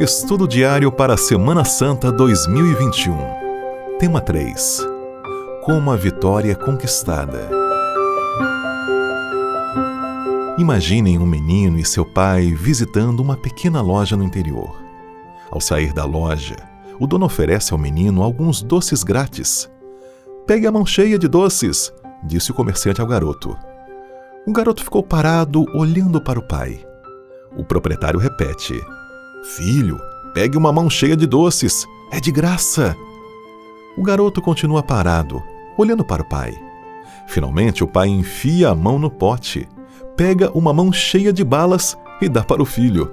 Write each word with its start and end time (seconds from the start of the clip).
Estudo 0.00 0.48
diário 0.48 0.90
para 0.90 1.12
a 1.12 1.16
Semana 1.18 1.62
Santa 1.62 2.10
2021. 2.10 3.18
Tema 3.98 4.18
3. 4.18 4.80
Como 5.62 5.90
a 5.90 5.96
vitória 5.96 6.52
é 6.52 6.54
conquistada. 6.54 7.50
Imaginem 10.56 11.18
um 11.18 11.26
menino 11.26 11.78
e 11.78 11.84
seu 11.84 12.06
pai 12.06 12.50
visitando 12.54 13.20
uma 13.20 13.36
pequena 13.36 13.82
loja 13.82 14.16
no 14.16 14.24
interior. 14.24 14.74
Ao 15.50 15.60
sair 15.60 15.92
da 15.92 16.06
loja, 16.06 16.56
o 16.98 17.06
dono 17.06 17.26
oferece 17.26 17.74
ao 17.74 17.78
menino 17.78 18.22
alguns 18.22 18.62
doces 18.62 19.04
grátis. 19.04 19.70
Pegue 20.46 20.66
a 20.66 20.72
mão 20.72 20.86
cheia 20.86 21.18
de 21.18 21.28
doces, 21.28 21.92
disse 22.24 22.50
o 22.50 22.54
comerciante 22.54 23.02
ao 23.02 23.06
garoto. 23.06 23.54
O 24.46 24.52
garoto 24.54 24.82
ficou 24.82 25.02
parado, 25.02 25.66
olhando 25.74 26.22
para 26.22 26.38
o 26.38 26.42
pai. 26.48 26.82
O 27.54 27.62
proprietário 27.62 28.18
repete: 28.18 28.82
Filho, 29.42 30.00
pegue 30.34 30.56
uma 30.56 30.72
mão 30.72 30.90
cheia 30.90 31.16
de 31.16 31.26
doces, 31.26 31.86
é 32.10 32.20
de 32.20 32.30
graça. 32.30 32.96
O 33.96 34.02
garoto 34.02 34.42
continua 34.42 34.82
parado, 34.82 35.42
olhando 35.78 36.04
para 36.04 36.22
o 36.22 36.28
pai. 36.28 36.54
Finalmente, 37.26 37.82
o 37.82 37.86
pai 37.86 38.08
enfia 38.08 38.68
a 38.70 38.74
mão 38.74 38.98
no 38.98 39.10
pote, 39.10 39.68
pega 40.16 40.50
uma 40.52 40.72
mão 40.72 40.92
cheia 40.92 41.32
de 41.32 41.42
balas 41.42 41.96
e 42.20 42.28
dá 42.28 42.42
para 42.42 42.62
o 42.62 42.66
filho. 42.66 43.10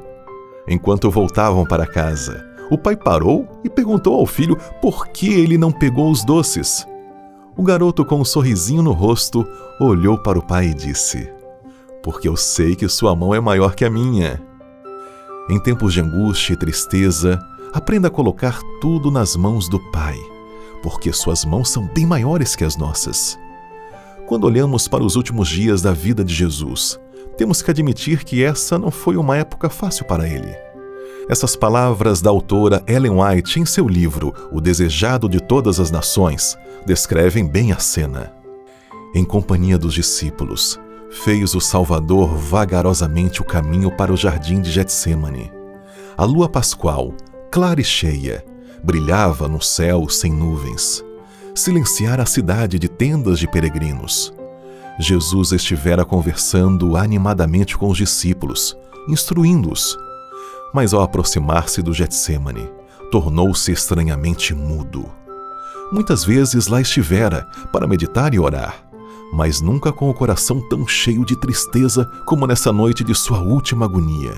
Enquanto 0.67 1.09
voltavam 1.09 1.65
para 1.65 1.87
casa, 1.87 2.45
o 2.69 2.77
pai 2.77 2.95
parou 2.95 3.47
e 3.63 3.69
perguntou 3.69 4.15
ao 4.15 4.25
filho 4.25 4.57
por 4.81 5.07
que 5.07 5.33
ele 5.33 5.57
não 5.57 5.71
pegou 5.71 6.11
os 6.11 6.25
doces. 6.25 6.85
O 7.55 7.63
garoto, 7.63 8.03
com 8.03 8.19
um 8.19 8.25
sorrisinho 8.25 8.83
no 8.83 8.91
rosto, 8.91 9.47
olhou 9.79 10.17
para 10.17 10.37
o 10.37 10.45
pai 10.45 10.67
e 10.67 10.73
disse: 10.73 11.31
Porque 12.03 12.27
eu 12.27 12.35
sei 12.35 12.75
que 12.75 12.87
sua 12.89 13.15
mão 13.15 13.33
é 13.33 13.39
maior 13.39 13.73
que 13.73 13.85
a 13.85 13.89
minha. 13.89 14.41
Em 15.49 15.57
tempos 15.57 15.93
de 15.93 16.01
angústia 16.01 16.53
e 16.53 16.57
tristeza, 16.57 17.39
aprenda 17.73 18.09
a 18.09 18.11
colocar 18.11 18.59
tudo 18.81 19.09
nas 19.09 19.35
mãos 19.37 19.69
do 19.69 19.79
Pai, 19.91 20.17
porque 20.83 21.13
suas 21.13 21.45
mãos 21.45 21.69
são 21.69 21.87
bem 21.87 22.05
maiores 22.05 22.53
que 22.53 22.65
as 22.65 22.75
nossas. 22.75 23.39
Quando 24.25 24.43
olhamos 24.43 24.89
para 24.89 25.05
os 25.05 25.15
últimos 25.15 25.47
dias 25.47 25.81
da 25.81 25.93
vida 25.93 26.21
de 26.21 26.33
Jesus, 26.33 26.99
temos 27.37 27.61
que 27.61 27.71
admitir 27.71 28.25
que 28.25 28.43
essa 28.43 28.77
não 28.77 28.91
foi 28.91 29.15
uma 29.15 29.37
época 29.37 29.69
fácil 29.69 30.05
para 30.05 30.27
ele. 30.27 30.53
Essas 31.29 31.55
palavras 31.55 32.21
da 32.21 32.29
autora 32.29 32.83
Ellen 32.85 33.21
White 33.21 33.59
em 33.59 33.65
seu 33.65 33.87
livro 33.87 34.33
O 34.51 34.59
Desejado 34.59 35.29
de 35.29 35.39
Todas 35.39 35.79
as 35.79 35.91
Nações 35.91 36.57
descrevem 36.85 37.47
bem 37.47 37.71
a 37.71 37.79
cena. 37.79 38.33
Em 39.15 39.23
companhia 39.23 39.77
dos 39.77 39.93
discípulos, 39.93 40.77
fez 41.11 41.55
o 41.55 41.61
Salvador 41.61 42.35
vagarosamente 42.35 43.41
o 43.41 43.45
caminho 43.45 43.91
para 43.91 44.11
o 44.11 44.17
jardim 44.17 44.61
de 44.61 44.71
Getsemane. 44.71 45.51
A 46.17 46.25
lua 46.25 46.49
pascual, 46.49 47.13
clara 47.51 47.79
e 47.79 47.83
cheia, 47.83 48.43
brilhava 48.83 49.47
no 49.47 49.61
céu 49.61 50.09
sem 50.09 50.31
nuvens. 50.31 51.03
Silenciara 51.55 52.23
a 52.23 52.25
cidade 52.25 52.77
de 52.77 52.87
tendas 52.87 53.39
de 53.39 53.47
peregrinos. 53.47 54.33
Jesus 54.99 55.51
estivera 55.51 56.03
conversando 56.03 56.97
animadamente 56.97 57.77
com 57.77 57.89
os 57.89 57.97
discípulos, 57.97 58.75
instruindo-os. 59.07 59.97
Mas 60.73 60.93
ao 60.93 61.01
aproximar-se 61.01 61.81
do 61.81 61.93
Getsemane, 61.93 62.69
tornou-se 63.11 63.71
estranhamente 63.71 64.53
mudo. 64.53 65.05
Muitas 65.91 66.25
vezes 66.25 66.67
lá 66.67 66.81
estivera 66.81 67.47
para 67.71 67.87
meditar 67.87 68.33
e 68.33 68.39
orar 68.39 68.86
mas 69.31 69.61
nunca 69.61 69.91
com 69.91 70.09
o 70.09 70.13
coração 70.13 70.61
tão 70.61 70.87
cheio 70.87 71.25
de 71.25 71.35
tristeza 71.35 72.05
como 72.25 72.47
nessa 72.47 72.71
noite 72.71 73.03
de 73.03 73.13
sua 73.13 73.39
última 73.39 73.85
agonia. 73.85 74.33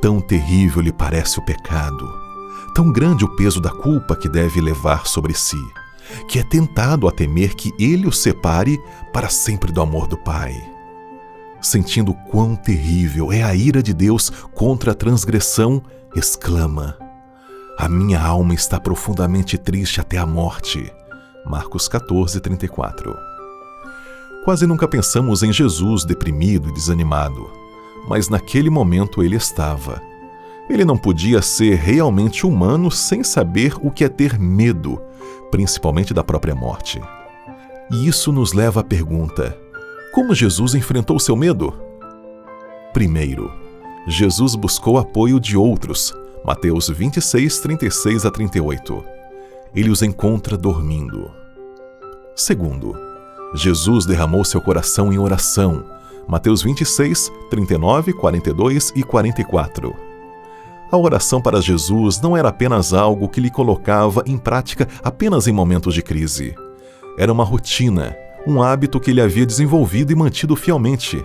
Tão 0.00 0.20
terrível 0.20 0.82
lhe 0.82 0.92
parece 0.92 1.38
o 1.38 1.44
pecado, 1.44 2.10
tão 2.74 2.90
grande 2.92 3.24
o 3.24 3.36
peso 3.36 3.60
da 3.60 3.70
culpa 3.70 4.16
que 4.16 4.28
deve 4.28 4.60
levar 4.60 5.06
sobre 5.06 5.34
si, 5.34 5.62
que 6.28 6.38
é 6.38 6.42
tentado 6.42 7.08
a 7.08 7.12
temer 7.12 7.54
que 7.54 7.72
ele 7.78 8.06
o 8.06 8.12
separe 8.12 8.78
para 9.12 9.28
sempre 9.28 9.72
do 9.72 9.80
amor 9.80 10.06
do 10.06 10.16
Pai. 10.16 10.54
Sentindo 11.60 12.12
quão 12.30 12.54
terrível 12.54 13.32
é 13.32 13.42
a 13.42 13.54
ira 13.54 13.82
de 13.82 13.94
Deus 13.94 14.30
contra 14.54 14.92
a 14.92 14.94
transgressão, 14.94 15.82
exclama: 16.14 16.98
A 17.78 17.88
minha 17.88 18.20
alma 18.20 18.52
está 18.52 18.78
profundamente 18.78 19.56
triste 19.56 20.00
até 20.00 20.18
a 20.18 20.26
morte. 20.26 20.92
Marcos 21.46 21.88
14, 21.88 22.38
34. 22.40 23.33
Quase 24.44 24.66
nunca 24.66 24.86
pensamos 24.86 25.42
em 25.42 25.50
Jesus 25.50 26.04
deprimido 26.04 26.68
e 26.68 26.72
desanimado, 26.72 27.50
mas 28.06 28.28
naquele 28.28 28.68
momento 28.68 29.22
ele 29.22 29.36
estava. 29.36 30.02
Ele 30.68 30.84
não 30.84 30.98
podia 30.98 31.40
ser 31.40 31.76
realmente 31.76 32.46
humano 32.46 32.90
sem 32.90 33.24
saber 33.24 33.74
o 33.80 33.90
que 33.90 34.04
é 34.04 34.08
ter 34.08 34.38
medo, 34.38 35.00
principalmente 35.50 36.12
da 36.12 36.22
própria 36.22 36.54
morte. 36.54 37.00
E 37.90 38.06
isso 38.06 38.30
nos 38.30 38.52
leva 38.52 38.80
à 38.80 38.84
pergunta: 38.84 39.56
como 40.12 40.34
Jesus 40.34 40.74
enfrentou 40.74 41.18
seu 41.18 41.34
medo? 41.34 41.72
Primeiro, 42.92 43.50
Jesus 44.06 44.54
buscou 44.54 44.98
apoio 44.98 45.40
de 45.40 45.56
outros. 45.56 46.12
Mateus 46.44 46.90
26, 46.90 47.60
36 47.60 48.26
a 48.26 48.30
38. 48.30 49.02
Ele 49.74 49.88
os 49.88 50.02
encontra 50.02 50.58
dormindo. 50.58 51.30
Segundo, 52.36 52.94
Jesus 53.54 54.04
derramou 54.04 54.44
seu 54.44 54.60
coração 54.60 55.12
em 55.12 55.18
oração. 55.18 55.84
Mateus 56.26 56.60
26, 56.62 57.30
39, 57.48 58.12
42 58.12 58.92
e 58.96 59.04
44. 59.04 59.94
A 60.90 60.96
oração 60.96 61.40
para 61.40 61.60
Jesus 61.60 62.20
não 62.20 62.36
era 62.36 62.48
apenas 62.48 62.92
algo 62.92 63.28
que 63.28 63.40
lhe 63.40 63.50
colocava 63.50 64.24
em 64.26 64.36
prática 64.36 64.88
apenas 65.04 65.46
em 65.46 65.52
momentos 65.52 65.94
de 65.94 66.02
crise. 66.02 66.54
Era 67.16 67.32
uma 67.32 67.44
rotina, 67.44 68.16
um 68.44 68.60
hábito 68.60 68.98
que 68.98 69.12
ele 69.12 69.20
havia 69.20 69.46
desenvolvido 69.46 70.12
e 70.12 70.16
mantido 70.16 70.56
fielmente. 70.56 71.24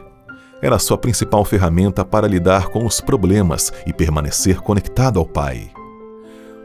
Era 0.62 0.78
sua 0.78 1.00
principal 1.00 1.44
ferramenta 1.44 2.06
para 2.06 2.28
lidar 2.28 2.68
com 2.68 2.86
os 2.86 3.02
problemas 3.02 3.74
e 3.88 3.94
permanecer 3.94 4.62
conectado 4.62 5.18
ao 5.18 5.26
Pai. 5.26 5.72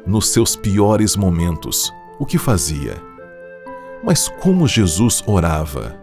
Nos 0.07 0.29
seus 0.29 0.57
piores 0.57 1.17
momentos, 1.17 1.91
o 2.19 2.27
que 2.27 2.37
fazia? 2.37 3.14
Mas 4.05 4.29
como 4.29 4.69
Jesus 4.69 5.25
orava? 5.27 5.97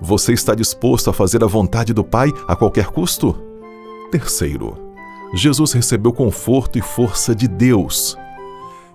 Você 0.00 0.32
está 0.32 0.54
disposto 0.54 1.10
a 1.10 1.12
fazer 1.12 1.42
a 1.42 1.48
vontade 1.48 1.92
do 1.92 2.04
Pai 2.04 2.32
a 2.46 2.54
qualquer 2.54 2.86
custo? 2.86 3.36
Terceiro, 4.12 4.78
Jesus 5.34 5.72
recebeu 5.72 6.12
conforto 6.12 6.78
e 6.78 6.80
força 6.80 7.34
de 7.34 7.48
Deus. 7.48 8.16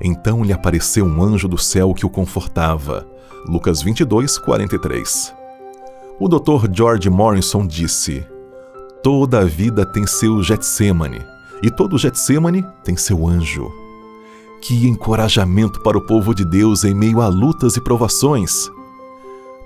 Então 0.01 0.41
lhe 0.41 0.53
apareceu 0.53 1.05
um 1.05 1.21
anjo 1.21 1.49
do 1.49 1.57
céu 1.57 1.93
que 1.93 2.05
o 2.05 2.09
confortava. 2.09 3.05
Lucas 3.45 3.81
22, 3.81 4.37
43. 4.37 5.35
O 6.17 6.29
Dr. 6.29 6.71
George 6.71 7.09
Morrison 7.09 7.67
disse: 7.67 8.25
Toda 9.03 9.39
a 9.39 9.45
vida 9.45 9.85
tem 9.85 10.07
seu 10.07 10.41
Getsemane, 10.41 11.21
e 11.61 11.69
todo 11.69 11.97
Getsemane 11.97 12.65
tem 12.85 12.95
seu 12.95 13.27
anjo. 13.27 13.82
Que 14.63 14.87
encorajamento 14.87 15.81
para 15.81 15.97
o 15.97 16.01
povo 16.01 16.33
de 16.33 16.45
Deus 16.45 16.85
em 16.85 16.93
meio 16.93 17.19
a 17.19 17.27
lutas 17.27 17.75
e 17.75 17.81
provações! 17.81 18.71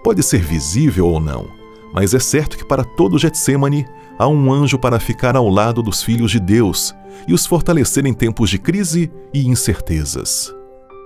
Pode 0.03 0.23
ser 0.23 0.41
visível 0.41 1.05
ou 1.05 1.19
não, 1.19 1.45
mas 1.93 2.15
é 2.15 2.19
certo 2.19 2.57
que 2.57 2.65
para 2.65 2.83
todo 2.83 3.19
Getsemane 3.19 3.85
há 4.17 4.27
um 4.27 4.51
anjo 4.51 4.79
para 4.79 4.99
ficar 4.99 5.35
ao 5.35 5.47
lado 5.49 5.83
dos 5.83 6.01
filhos 6.01 6.31
de 6.31 6.39
Deus 6.39 6.95
e 7.27 7.33
os 7.35 7.45
fortalecer 7.45 8.07
em 8.07 8.13
tempos 8.13 8.49
de 8.49 8.57
crise 8.57 9.11
e 9.31 9.47
incertezas. 9.47 10.51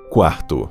Quarto, 0.10 0.70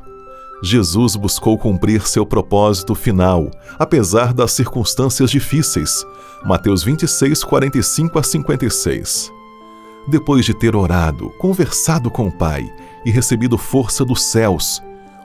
Jesus 0.62 1.14
buscou 1.14 1.58
cumprir 1.58 2.06
seu 2.06 2.24
propósito 2.24 2.94
final, 2.94 3.50
apesar 3.78 4.32
das 4.32 4.52
circunstâncias 4.52 5.30
difíceis. 5.30 6.06
Mateus 6.42 6.82
26, 6.82 7.44
45 7.44 8.18
a 8.18 8.22
56. 8.22 9.30
Depois 10.08 10.46
de 10.46 10.54
ter 10.54 10.74
orado, 10.74 11.28
conversado 11.38 12.10
com 12.10 12.26
o 12.26 12.32
Pai 12.32 12.72
e 13.04 13.10
recebido 13.10 13.56
força 13.56 14.04
dos 14.04 14.22
céus. 14.22 14.82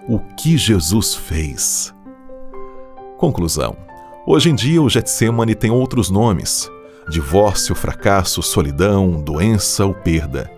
O 0.07 0.19
que 0.19 0.57
Jesus 0.57 1.16
fez? 1.16 1.94
Conclusão. 3.18 3.75
Hoje 4.25 4.50
em 4.50 4.56
dia, 4.56 4.81
o 4.81 4.89
Getsemane 4.89 5.56
tem 5.56 5.72
outros 5.72 6.10
nomes: 6.10 6.69
divórcio, 7.10 7.75
fracasso, 7.75 8.42
solidão, 8.42 9.22
doença 9.22 9.86
ou 9.86 9.94
perda. 9.94 10.50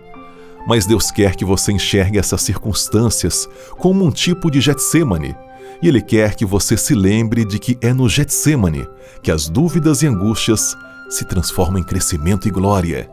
Mas 0.66 0.84
Deus 0.84 1.10
quer 1.10 1.34
que 1.34 1.44
você 1.44 1.72
enxergue 1.72 2.18
essas 2.18 2.42
circunstâncias 2.42 3.48
como 3.78 4.04
um 4.04 4.10
tipo 4.10 4.50
de 4.50 4.60
Getsemane, 4.60 5.34
e 5.80 5.88
Ele 5.88 6.02
quer 6.02 6.34
que 6.34 6.44
você 6.44 6.76
se 6.76 6.94
lembre 6.94 7.44
de 7.44 7.58
que 7.58 7.78
é 7.80 7.92
no 7.92 8.08
Getsemane 8.08 8.86
que 9.22 9.30
as 9.30 9.48
dúvidas 9.48 10.02
e 10.02 10.06
angústias 10.06 10.76
se 11.08 11.24
transformam 11.24 11.80
em 11.80 11.84
crescimento 11.84 12.46
e 12.48 12.50
glória. 12.50 13.10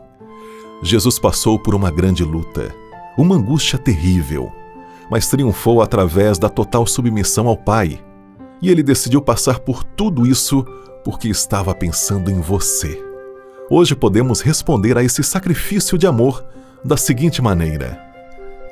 Jesus 0.82 1.18
passou 1.18 1.58
por 1.58 1.74
uma 1.74 1.90
grande 1.90 2.22
luta 2.22 2.85
uma 3.16 3.34
angústia 3.34 3.78
terrível, 3.78 4.52
mas 5.10 5.28
triunfou 5.28 5.80
através 5.80 6.38
da 6.38 6.48
total 6.48 6.86
submissão 6.86 7.48
ao 7.48 7.56
Pai. 7.56 7.98
E 8.60 8.70
ele 8.70 8.82
decidiu 8.82 9.20
passar 9.22 9.60
por 9.60 9.84
tudo 9.84 10.26
isso 10.26 10.64
porque 11.04 11.28
estava 11.28 11.74
pensando 11.74 12.30
em 12.30 12.40
você. 12.40 13.02
Hoje 13.70 13.94
podemos 13.94 14.40
responder 14.40 14.98
a 14.98 15.02
esse 15.02 15.22
sacrifício 15.22 15.96
de 15.96 16.06
amor 16.06 16.44
da 16.84 16.96
seguinte 16.96 17.40
maneira: 17.40 18.00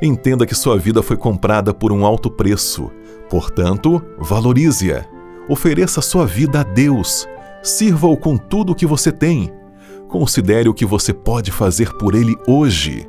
entenda 0.01 0.47
que 0.47 0.55
sua 0.55 0.79
vida 0.79 1.03
foi 1.03 1.17
comprada 1.17 1.73
por 1.73 1.93
um 1.93 2.05
alto 2.05 2.31
preço, 2.31 2.91
portanto, 3.29 4.03
valorize-a. 4.19 5.05
Ofereça 5.49 6.01
sua 6.01 6.27
vida 6.27 6.61
a 6.61 6.63
Deus, 6.63 7.29
sirva-o 7.63 8.17
com 8.17 8.37
tudo 8.37 8.73
o 8.73 8.75
que 8.75 8.87
você 8.87 9.13
tem. 9.13 9.53
Considere 10.09 10.69
o 10.69 10.75
que 10.75 10.87
você 10.87 11.13
pode 11.13 11.51
fazer 11.51 11.93
por 11.99 12.15
ele 12.15 12.35
hoje. 12.47 13.07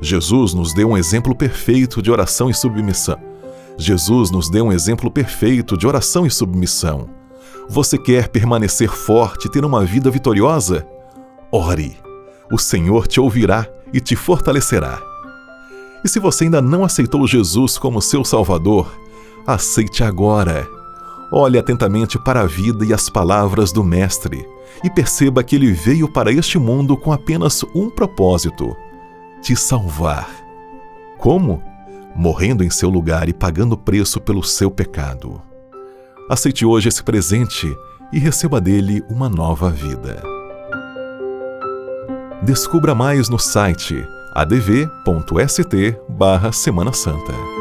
Jesus 0.00 0.54
nos 0.54 0.72
deu 0.72 0.90
um 0.90 0.96
exemplo 0.96 1.34
perfeito 1.34 2.00
de 2.00 2.10
oração 2.10 2.48
e 2.48 2.54
submissão. 2.54 3.18
Jesus 3.76 4.30
nos 4.30 4.48
deu 4.48 4.66
um 4.66 4.72
exemplo 4.72 5.10
perfeito 5.10 5.76
de 5.76 5.86
oração 5.86 6.24
e 6.24 6.30
submissão. 6.30 7.08
Você 7.68 7.98
quer 7.98 8.28
permanecer 8.28 8.88
forte 8.88 9.46
e 9.46 9.50
ter 9.50 9.64
uma 9.64 9.84
vida 9.84 10.10
vitoriosa? 10.10 10.86
Ore. 11.50 11.96
O 12.50 12.58
Senhor 12.58 13.06
te 13.06 13.20
ouvirá 13.20 13.66
e 13.92 14.00
te 14.00 14.14
fortalecerá. 14.14 15.00
E 16.04 16.08
se 16.08 16.20
você 16.20 16.44
ainda 16.44 16.62
não 16.62 16.84
aceitou 16.84 17.26
Jesus 17.26 17.76
como 17.76 18.00
seu 18.00 18.24
Salvador, 18.24 18.88
aceite 19.46 20.04
agora. 20.04 20.66
Olhe 21.32 21.58
atentamente 21.58 22.18
para 22.18 22.42
a 22.42 22.46
vida 22.46 22.84
e 22.84 22.94
as 22.94 23.10
palavras 23.10 23.72
do 23.72 23.82
Mestre 23.82 24.46
e 24.82 24.88
perceba 24.88 25.42
que 25.42 25.56
ele 25.56 25.72
veio 25.72 26.08
para 26.08 26.32
este 26.32 26.58
mundo 26.58 26.96
com 26.96 27.12
apenas 27.12 27.64
um 27.74 27.90
propósito 27.90 28.76
te 29.42 29.56
salvar. 29.56 30.28
Como? 31.18 31.62
Morrendo 32.14 32.64
em 32.64 32.70
seu 32.70 32.88
lugar 32.88 33.28
e 33.28 33.32
pagando 33.32 33.76
preço 33.76 34.20
pelo 34.20 34.42
seu 34.42 34.70
pecado. 34.70 35.42
Aceite 36.28 36.66
hoje 36.66 36.88
esse 36.88 37.02
presente 37.02 37.66
e 38.12 38.18
receba 38.18 38.60
dele 38.60 39.02
uma 39.08 39.28
nova 39.28 39.70
vida. 39.70 40.20
Descubra 42.42 42.94
mais 42.94 43.28
no 43.28 43.38
site 43.38 44.04
adv.st/semana 44.34 46.92
santa. 46.92 47.57